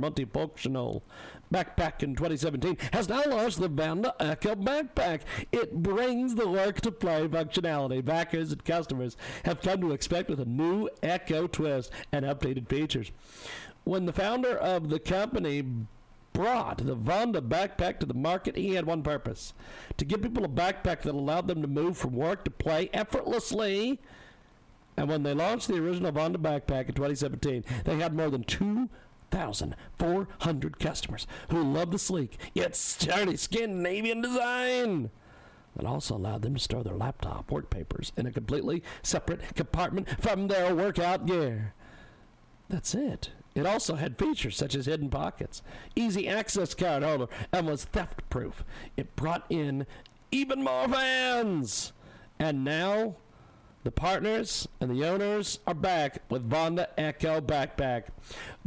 [0.00, 1.02] Multifunctional
[1.52, 5.20] backpack in 2017 has now launched the Vonda Echo backpack.
[5.52, 10.40] It brings the work to play functionality backers and customers have come to expect with
[10.40, 13.12] a new Echo twist and updated features.
[13.84, 15.64] When the founder of the company
[16.32, 19.52] brought the Vonda backpack to the market, he had one purpose
[19.96, 24.00] to give people a backpack that allowed them to move from work to play effortlessly.
[24.96, 28.42] And when they launched the original Vonda backpack in 2017, they had more than
[29.34, 35.10] 2,400 customers who loved the sleek yet sturdy Scandinavian design.
[35.74, 40.08] That also allowed them to store their laptop work papers in a completely separate compartment
[40.20, 41.74] from their workout gear.
[42.68, 43.30] That's it.
[43.56, 45.62] It also had features such as hidden pockets,
[45.96, 48.64] easy access card holder, and was theft proof.
[48.96, 49.84] It brought in
[50.30, 51.92] even more fans.
[52.38, 53.16] And now
[53.82, 58.04] the partners and the owners are back with Vonda Echo Backpack.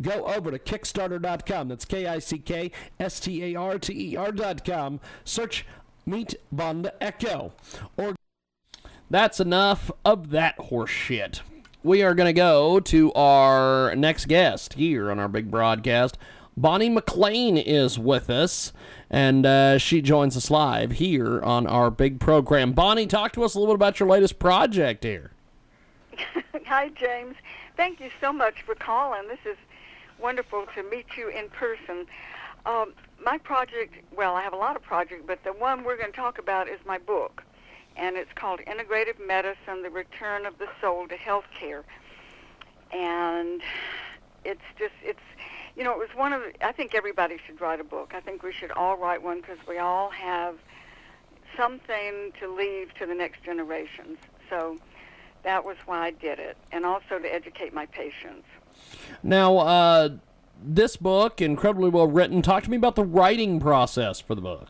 [0.02, 1.68] Go over to Kickstarter.com.
[1.68, 5.00] That's K I C K S T A R T E R.com.
[5.24, 5.66] Search
[6.06, 7.54] Meet Vonda Echo.
[7.98, 8.16] Or
[9.10, 11.42] that's enough of that horse shit
[11.84, 16.18] we are going to go to our next guest here on our big broadcast.
[16.58, 18.74] Bonnie McLean is with us,
[19.10, 22.74] and uh, she joins us live here on our big program.
[22.74, 25.32] Bonnie, talk to us a little bit about your latest project here.
[26.66, 27.36] Hi, James.
[27.76, 29.28] Thank you so much for calling.
[29.28, 29.58] This is
[30.20, 32.06] wonderful to meet you in person.
[32.66, 36.12] Um, my project, well, I have a lot of projects, but the one we're going
[36.12, 37.44] to talk about is my book
[37.98, 41.84] and it's called Integrative Medicine: The Return of the Soul to Healthcare.
[42.92, 43.62] And
[44.46, 45.20] it's just it's
[45.76, 48.14] you know it was one of, I think everybody should write a book.
[48.16, 50.56] I think we should all write one because we all have
[51.58, 54.20] something to leave to the next generations.
[54.50, 54.78] So
[55.48, 58.46] that was why I did it, and also to educate my patients.
[59.24, 60.10] Now, uh,
[60.62, 62.42] this book, incredibly well written.
[62.42, 64.68] Talk to me about the writing process for the book.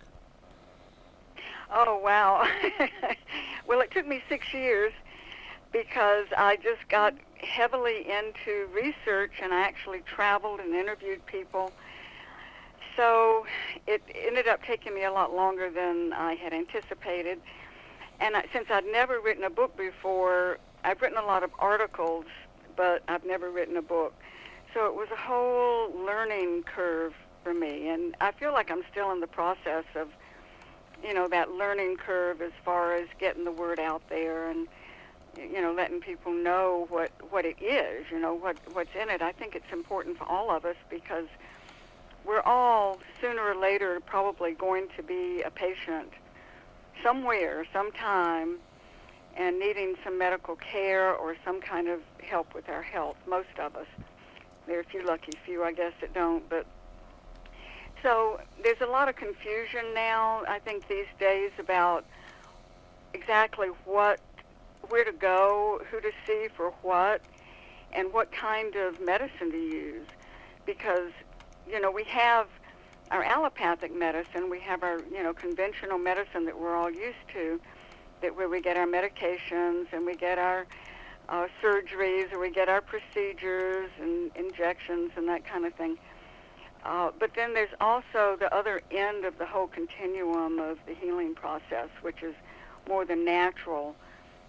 [1.74, 2.48] Oh, wow.
[3.68, 4.94] well, it took me six years
[5.72, 11.72] because I just got heavily into research and I actually traveled and interviewed people.
[12.96, 13.48] So
[13.88, 17.40] it ended up taking me a lot longer than I had anticipated.
[18.20, 22.26] And I, since I'd never written a book before, I've written a lot of articles,
[22.76, 24.14] but I've never written a book.
[24.74, 27.90] So it was a whole learning curve for me.
[27.90, 30.10] And I feel like I'm still in the process of
[31.04, 34.68] you know that learning curve as far as getting the word out there and
[35.38, 39.22] you know letting people know what what it is you know what what's in it
[39.22, 41.28] i think it's important for all of us because
[42.26, 46.12] we're all sooner or later probably going to be a patient
[47.04, 48.58] somewhere sometime
[49.38, 53.76] and needing some medical care or some kind of help with our health most of
[53.76, 53.88] us
[54.66, 56.66] there are a few lucky few i guess that don't but
[58.04, 62.06] so there's a lot of confusion now, I think, these days about
[63.14, 64.20] exactly what,
[64.90, 67.22] where to go, who to see for what,
[67.94, 70.08] and what kind of medicine to use.
[70.66, 71.12] Because,
[71.68, 72.48] you know, we have
[73.10, 77.60] our allopathic medicine, we have our, you know, conventional medicine that we're all used to,
[78.22, 80.66] that where we get our medications and we get our
[81.30, 85.98] uh, surgeries or we get our procedures and injections and that kind of thing.
[86.86, 91.36] Uh, but then there's also the other end of the whole continuum of the healing
[91.36, 92.36] process, which is
[92.88, 93.96] more the natural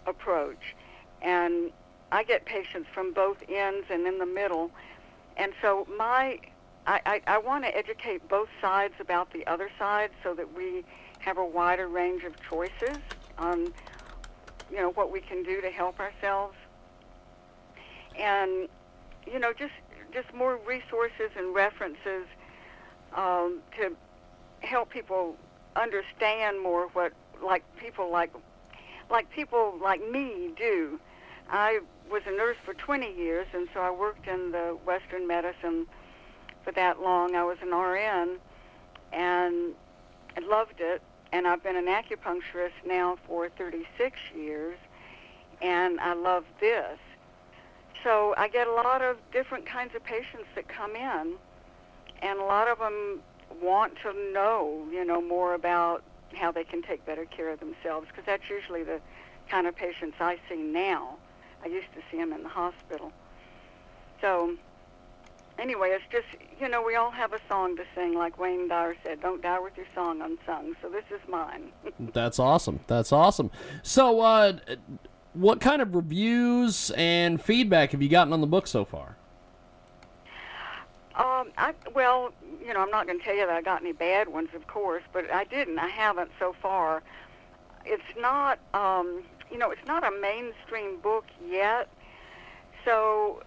[0.06, 0.76] approach.
[1.20, 1.72] And
[2.12, 4.70] I get patients from both ends and in the middle.
[5.36, 6.38] And so my
[6.86, 10.84] I, I, I want to educate both sides about the other side so that we
[11.18, 12.96] have a wider range of choices
[13.38, 13.72] on
[14.70, 16.56] you know what we can do to help ourselves.
[18.18, 18.68] And
[19.26, 19.74] you know just
[20.12, 22.26] just more resources and references
[23.14, 23.94] um, to
[24.60, 25.36] help people
[25.76, 27.12] understand more what
[27.42, 28.32] like people like
[29.10, 31.00] like people like me do.
[31.50, 31.80] I
[32.10, 35.86] was a nurse for 20 years, and so I worked in the Western medicine
[36.62, 37.34] for that long.
[37.34, 38.38] I was an RN,
[39.12, 39.74] and
[40.36, 41.00] I loved it.
[41.32, 44.78] And I've been an acupuncturist now for 36 years,
[45.60, 46.98] and I love this.
[48.02, 51.34] So I get a lot of different kinds of patients that come in,
[52.22, 53.20] and a lot of them
[53.60, 56.02] want to know, you know, more about
[56.34, 59.00] how they can take better care of themselves because that's usually the
[59.48, 61.16] kind of patients I see now.
[61.64, 63.12] I used to see them in the hospital.
[64.20, 64.56] So,
[65.58, 68.96] anyway, it's just, you know, we all have a song to sing, like Wayne Dyer
[69.04, 70.74] said, don't die with your song unsung.
[70.82, 71.72] So, this is mine.
[72.12, 72.80] That's awesome.
[72.86, 73.50] That's awesome.
[73.82, 74.54] So, uh,
[75.34, 79.16] what kind of reviews and feedback have you gotten on the book so far?
[81.14, 82.32] Um, I well,
[82.64, 84.68] you know, I'm not going to tell you that I got any bad ones, of
[84.68, 85.78] course, but I didn't.
[85.78, 87.02] I haven't so far.
[87.84, 91.88] It's not, um, you know, it's not a mainstream book yet.
[92.84, 93.42] So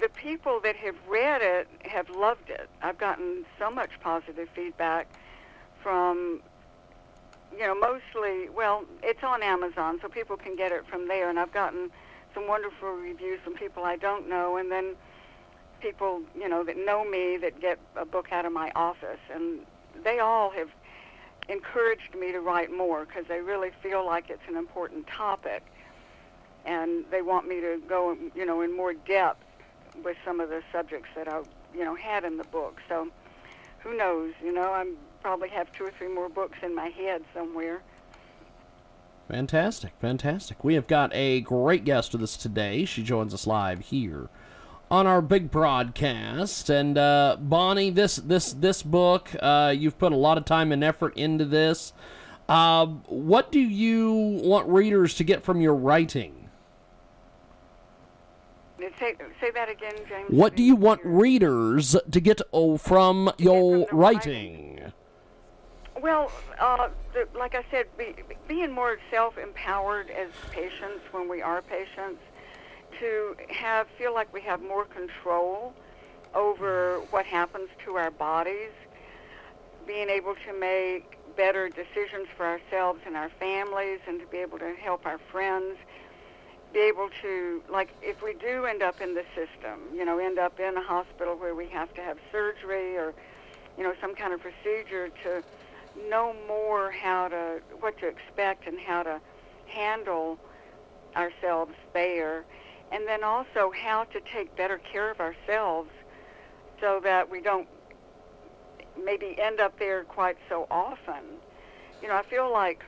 [0.00, 2.68] the people that have read it have loved it.
[2.82, 5.08] I've gotten so much positive feedback
[5.82, 6.40] from,
[7.52, 11.28] you know, mostly, well, it's on Amazon, so people can get it from there.
[11.28, 11.90] And I've gotten
[12.34, 14.56] some wonderful reviews from people I don't know.
[14.56, 14.94] And then
[15.80, 19.60] people, you know, that know me that get a book out of my office, and
[20.04, 20.68] they all have
[21.48, 25.64] encouraged me to write more because they really feel like it's an important topic,
[26.66, 29.42] and they want me to go, you know, in more depth
[30.04, 31.42] with some of the subjects that I,
[31.74, 32.80] you know, had in the book.
[32.88, 33.08] So,
[33.80, 34.32] who knows?
[34.42, 34.90] You know, I
[35.22, 37.82] probably have two or three more books in my head somewhere.
[39.28, 40.64] Fantastic, fantastic.
[40.64, 42.84] We have got a great guest with us today.
[42.86, 44.30] She joins us live here
[44.90, 46.70] on our big broadcast.
[46.70, 50.82] And uh, Bonnie, this this this book, uh, you've put a lot of time and
[50.82, 51.92] effort into this.
[52.48, 56.37] Uh, what do you want readers to get from your writing?
[58.78, 60.30] Say, say that again, James.
[60.30, 64.76] What do you want readers to get oh, from your from writing?
[64.76, 64.92] writing?
[66.00, 66.30] Well,
[66.60, 68.14] uh, the, like I said, be,
[68.46, 72.20] being more self-empowered as patients when we are patients,
[73.00, 75.74] to have feel like we have more control
[76.34, 78.70] over what happens to our bodies,
[79.86, 84.58] being able to make better decisions for ourselves and our families, and to be able
[84.58, 85.76] to help our friends.
[86.72, 90.38] Be able to, like, if we do end up in the system, you know, end
[90.38, 93.14] up in a hospital where we have to have surgery or,
[93.76, 95.42] you know, some kind of procedure to
[96.08, 99.20] know more how to, what to expect and how to
[99.66, 100.38] handle
[101.16, 102.44] ourselves there
[102.92, 105.90] and then also how to take better care of ourselves
[106.80, 107.68] so that we don't
[109.02, 111.22] maybe end up there quite so often.
[112.02, 112.84] You know, I feel like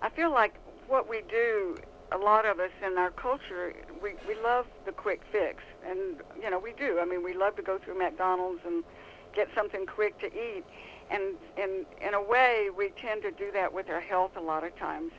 [0.00, 0.54] I feel like
[0.88, 1.76] what we do
[2.12, 6.50] a lot of us in our culture we we love the quick fix and you
[6.50, 6.98] know we do.
[7.00, 8.84] I mean, we love to go through McDonald's and
[9.34, 10.64] get something quick to eat.
[11.10, 14.64] And in in a way, we tend to do that with our health a lot
[14.64, 15.12] of times.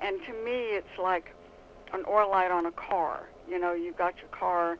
[0.00, 1.34] And to me, it's like
[1.92, 3.28] an oil light on a car.
[3.48, 4.78] You know, you've got your car.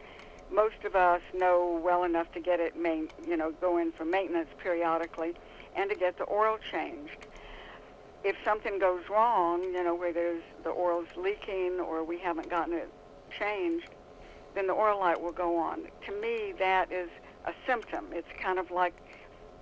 [0.50, 4.04] Most of us know well enough to get it, main, you know, go in for
[4.04, 5.34] maintenance periodically,
[5.76, 7.26] and to get the oil changed.
[8.22, 12.74] If something goes wrong, you know, where there's the oil's leaking or we haven't gotten
[12.74, 12.90] it
[13.38, 13.88] changed,
[14.54, 15.84] then the oil light will go on.
[16.06, 17.08] To me, that is
[17.46, 18.08] a symptom.
[18.12, 18.94] It's kind of like,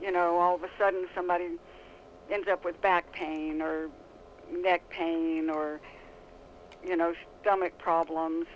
[0.02, 1.50] you know, all of a sudden somebody
[2.30, 3.88] ends up with back pain or
[4.50, 5.80] neck pain or,
[6.84, 8.46] you know, stomach problems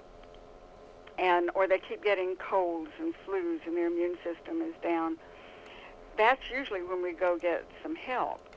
[1.19, 5.17] and or they keep getting colds and flus and their immune system is down.
[6.17, 8.52] That's usually when we go get some help.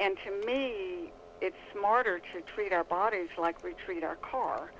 [0.00, 4.72] And to me, it's smarter to treat our bodies like we treat our car,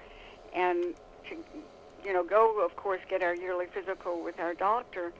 [0.54, 0.94] and
[1.28, 1.36] to
[2.04, 5.12] you know go of course get our yearly physical with our doctor,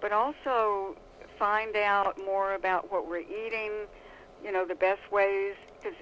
[0.00, 0.96] but also
[1.38, 3.72] find out more about what we're eating,
[4.44, 5.96] you know the best ways because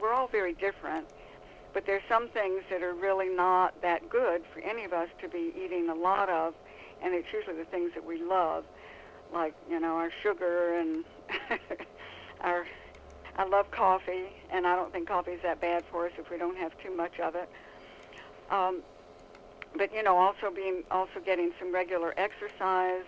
[0.00, 1.06] we're all very different.
[1.72, 5.28] But there's some things that are really not that good for any of us to
[5.28, 6.54] be eating a lot of,
[7.00, 8.64] and it's usually the things that we love,
[9.32, 11.04] like you know our sugar and
[12.42, 12.66] our.
[13.36, 16.36] I love coffee, and I don't think coffee is that bad for us if we
[16.36, 17.48] don't have too much of it.
[18.50, 18.82] Um,
[19.76, 23.04] but you know, also being also getting some regular exercise.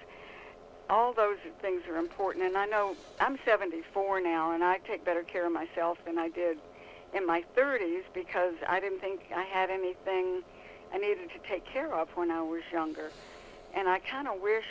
[0.89, 5.23] All those things are important, and I know I'm 74 now, and I take better
[5.23, 6.59] care of myself than I did
[7.15, 10.43] in my 30s because I didn't think I had anything
[10.93, 13.11] I needed to take care of when I was younger.
[13.75, 14.67] And I kind of wish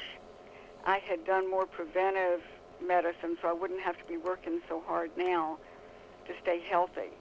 [0.86, 2.42] I had done more preventive
[2.82, 5.58] medicine so I wouldn't have to be working so hard now
[6.28, 7.12] to stay healthy.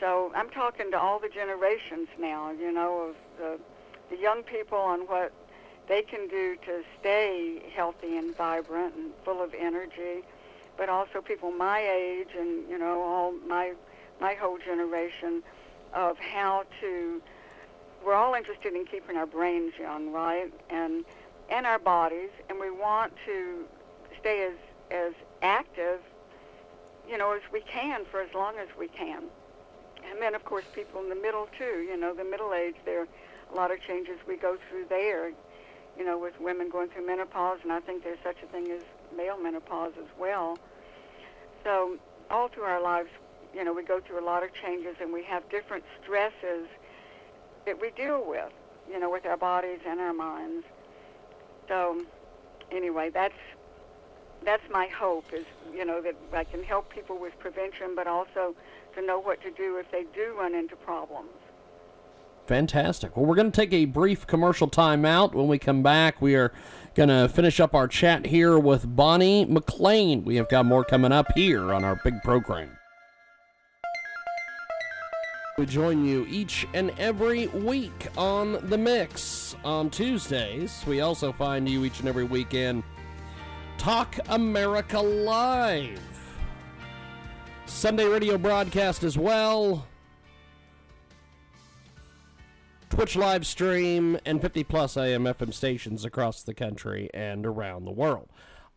[0.00, 3.58] So I'm talking to all the generations now, you know, of the,
[4.14, 5.32] the young people on what
[5.88, 10.22] they can do to stay healthy and vibrant and full of energy,
[10.76, 13.74] but also people my age and, you know, all my
[14.20, 15.42] my whole generation
[15.94, 17.22] of how to
[18.04, 20.52] we're all interested in keeping our brains young, right?
[20.70, 21.04] And
[21.50, 23.64] and our bodies, and we want to
[24.20, 24.54] stay as
[24.90, 26.00] as active,
[27.08, 29.24] you know, as we can for as long as we can.
[30.10, 31.86] And then, of course, people in the middle too.
[31.88, 32.76] You know, the middle age.
[32.84, 33.08] There are
[33.52, 35.32] a lot of changes we go through there.
[35.98, 38.82] You know, with women going through menopause, and I think there's such a thing as
[39.16, 40.58] male menopause as well.
[41.64, 41.98] So
[42.30, 43.10] all through our lives,
[43.52, 46.68] you know, we go through a lot of changes, and we have different stresses
[47.66, 48.52] that we deal with.
[48.90, 50.64] You know, with our bodies and our minds.
[51.66, 52.00] So
[52.70, 53.34] anyway, that's
[54.44, 58.54] that's my hope is you know that I can help people with prevention, but also
[58.94, 61.30] to know what to do if they do run into problems.
[62.46, 63.14] Fantastic.
[63.14, 65.34] Well, we're going to take a brief commercial timeout.
[65.34, 66.50] When we come back, we are
[66.94, 70.24] going to finish up our chat here with Bonnie McLean.
[70.24, 72.70] We have got more coming up here on our big program.
[75.58, 80.84] We join you each and every week on The Mix on Tuesdays.
[80.86, 82.82] We also find you each and every weekend
[83.78, 86.00] Talk America Live.
[87.64, 89.86] Sunday radio broadcast as well.
[92.90, 97.92] Twitch live stream and 50 plus AM FM stations across the country and around the
[97.92, 98.28] world.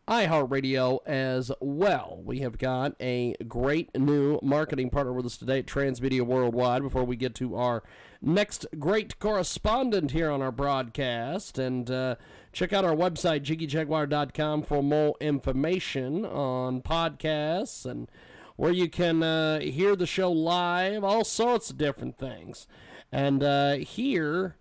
[0.07, 2.21] iHeartRadio as well.
[2.23, 7.05] We have got a great new marketing partner with us today at Transmedia Worldwide before
[7.05, 7.81] we get to our
[8.21, 11.57] next great correspondent here on our broadcast.
[11.57, 12.15] And uh,
[12.51, 18.09] check out our website, jiggyjaguar.com, for more information on podcasts and
[18.55, 22.67] where you can uh, hear the show live, all sorts of different things.
[23.11, 24.55] And uh, here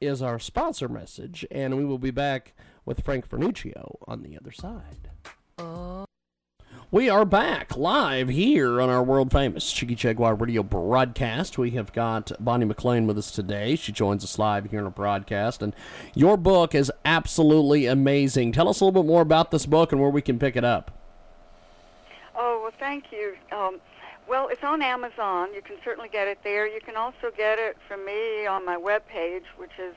[0.00, 2.54] is our sponsor message, and we will be back
[2.84, 5.10] with Frank Vernuccio on the other side.
[5.58, 5.97] Uh.
[6.90, 11.58] We are back live here on our world famous Jiggy Jaguar radio broadcast.
[11.58, 13.76] We have got Bonnie McLean with us today.
[13.76, 15.60] She joins us live here on our broadcast.
[15.60, 15.76] And
[16.14, 18.52] your book is absolutely amazing.
[18.52, 20.64] Tell us a little bit more about this book and where we can pick it
[20.64, 20.90] up.
[22.34, 23.36] Oh, well, thank you.
[23.52, 23.82] Um,
[24.26, 25.52] well, it's on Amazon.
[25.52, 26.66] You can certainly get it there.
[26.66, 29.94] You can also get it from me on my webpage, which is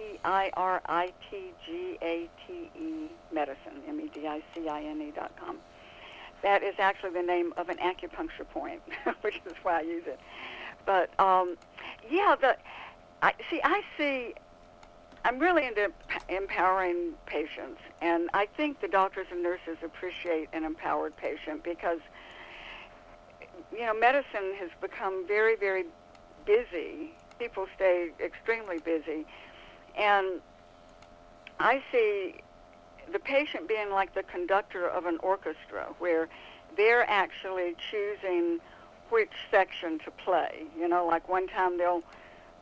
[0.00, 4.66] P I R I T G A T E medicine, M E D I C
[4.68, 5.58] I N E dot com.
[6.42, 8.80] That is actually the name of an acupuncture point,
[9.20, 10.18] which is why I use it.
[10.86, 11.56] But um,
[12.10, 12.56] yeah, the
[13.22, 13.60] I see.
[13.62, 14.34] I see.
[15.22, 15.92] I'm really into
[16.30, 21.98] empowering patients, and I think the doctors and nurses appreciate an empowered patient because
[23.70, 25.84] you know medicine has become very, very
[26.46, 27.12] busy.
[27.38, 29.26] People stay extremely busy
[29.96, 30.40] and
[31.58, 32.36] I see
[33.12, 36.28] the patient being like the conductor of an orchestra where
[36.76, 38.60] they're actually choosing
[39.10, 40.64] which section to play.
[40.78, 42.02] You know, like one time they'll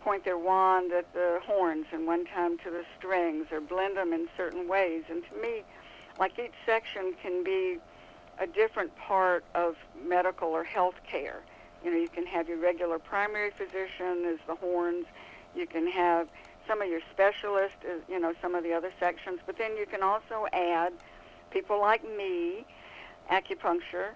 [0.03, 4.13] point their wand at the horns and one time to the strings or blend them
[4.13, 5.05] in certain ways.
[5.11, 5.63] And to me,
[6.19, 7.79] like each section can be
[8.41, 11.43] a different part of medical or health care.
[11.85, 15.07] You know, you can have your regular primary physician as the horns.
[15.55, 16.29] You can have
[16.69, 19.41] some of your specialists, uh, you know, some of the other sections.
[19.47, 20.93] But then you can also add
[21.51, 22.67] people like me,
[23.33, 24.11] acupuncture,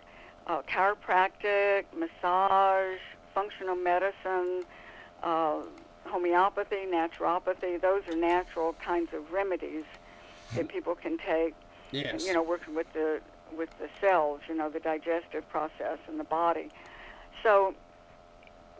[0.47, 3.01] uh, chiropractic, massage,
[3.35, 4.63] functional medicine,
[5.23, 5.61] uh,
[6.05, 7.81] homeopathy, naturopathy.
[7.81, 9.85] Those are natural kinds of remedies
[10.55, 11.55] that people can take.
[11.91, 12.27] Yes.
[12.27, 13.21] You know, working with the
[13.57, 16.71] with the cells, you know, the digestive process in the body.
[17.43, 17.75] So,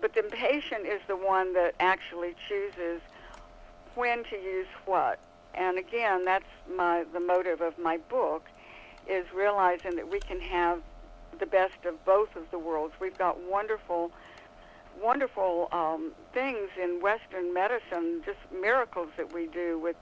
[0.01, 3.03] but the patient is the one that actually chooses
[3.95, 5.19] when to use what.
[5.55, 6.45] And again, that's
[6.75, 8.45] my the motive of my book
[9.09, 10.81] is realizing that we can have
[11.39, 12.95] the best of both of the worlds.
[13.01, 14.11] We've got wonderful,
[15.03, 19.97] wonderful um, things in Western medicine, just miracles that we do with,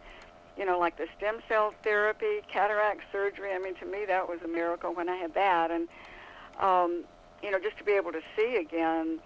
[0.56, 3.52] you know, like the stem cell therapy, cataract surgery.
[3.52, 5.88] I mean, to me, that was a miracle when I had that, and
[6.60, 7.04] um,
[7.42, 9.18] you know, just to be able to see again,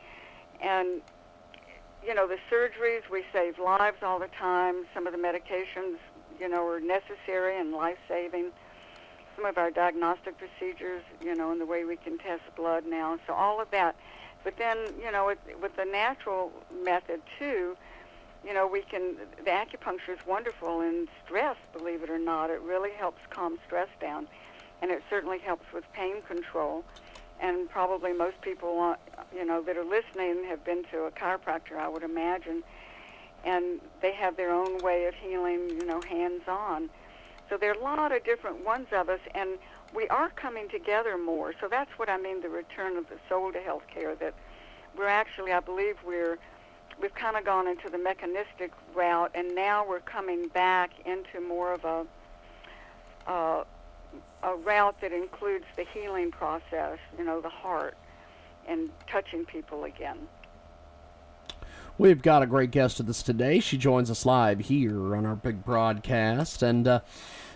[0.60, 1.02] and
[2.06, 4.84] you know, the surgeries, we save lives all the time.
[4.92, 5.96] Some of the medications,
[6.38, 8.50] you know, are necessary and life-saving.
[9.36, 13.18] Some of our diagnostic procedures, you know, and the way we can test blood now.
[13.26, 13.96] So all of that.
[14.44, 16.52] But then, you know, with, with the natural
[16.84, 17.76] method too,
[18.46, 22.50] you know, we can, the acupuncture is wonderful in stress, believe it or not.
[22.50, 24.28] It really helps calm stress down.
[24.82, 26.84] And it certainly helps with pain control
[27.44, 28.96] and probably most people
[29.36, 32.62] you know, that are listening have been to a chiropractor, I would imagine,
[33.44, 36.88] and they have their own way of healing, you know, hands-on.
[37.50, 39.58] So there are a lot of different ones of us, and
[39.94, 41.52] we are coming together more.
[41.60, 44.32] So that's what I mean, the return of the soul to healthcare, that
[44.96, 46.38] we're actually, I believe, we're
[47.02, 51.74] we've kind of gone into the mechanistic route, and now we're coming back into more
[51.74, 52.06] of a
[53.30, 53.64] uh,
[54.44, 57.96] a route that includes the healing process, you know, the heart,
[58.68, 60.18] and touching people again.
[61.96, 63.60] We've got a great guest with us today.
[63.60, 66.62] She joins us live here on our big broadcast.
[66.62, 67.00] And uh,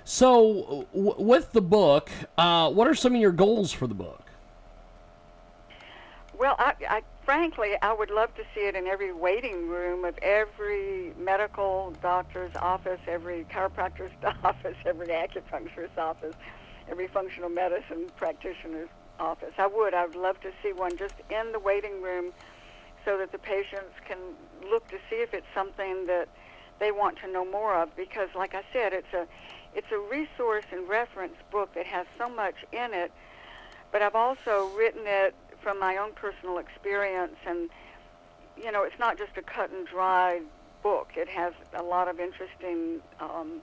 [0.04, 4.23] so, w- with the book, uh, what are some of your goals for the book?
[6.38, 10.16] Well, I, I frankly, I would love to see it in every waiting room of
[10.23, 14.12] every medical doctor's office, every chiropractor's
[14.45, 16.37] office, every acupuncturist's office,
[16.90, 18.88] every functional medicine practitioner's
[19.21, 19.52] office.
[19.59, 19.95] I would.
[19.95, 22.33] I would love to see one just in the waiting room
[23.04, 24.18] so that the patients can
[24.71, 26.28] look to see if it's something that
[26.78, 29.26] they want to know more of because like I said, it's a
[29.75, 33.12] it's a resource and reference book that has so much in it,
[33.92, 37.68] but I've also written it from my own personal experience and
[38.57, 40.40] you know, it's not just a cut and dry
[40.83, 41.11] book.
[41.16, 43.61] It has a lot of interesting um,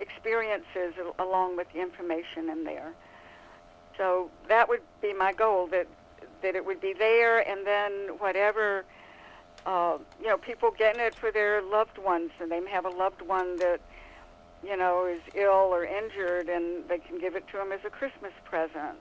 [0.00, 2.92] experiences along with the information in there.
[3.96, 5.86] So that would be my goal that
[6.42, 8.84] that it would be there, and then whatever
[9.66, 13.20] uh, you know, people getting it for their loved ones, and they have a loved
[13.20, 13.80] one that
[14.64, 17.90] you know is ill or injured, and they can give it to them as a
[17.90, 18.98] Christmas present.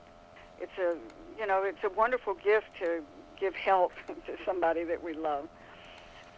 [0.59, 0.95] It's a
[1.39, 3.03] you know, it's a wonderful gift to
[3.39, 5.47] give health to somebody that we love.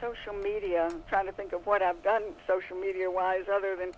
[0.00, 0.88] Social media.
[0.90, 3.92] I'm trying to think of what I've done social media wise other than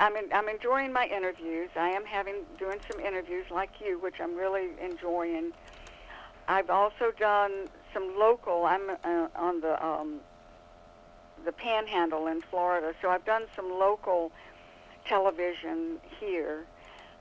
[0.00, 1.70] I'm in, I'm enjoying my interviews.
[1.76, 5.52] I am having doing some interviews like you, which I'm really enjoying.
[6.48, 8.66] I've also done some local.
[8.66, 10.20] I'm uh, on the um,
[11.44, 14.32] the Panhandle in Florida, so I've done some local
[15.06, 16.64] television here.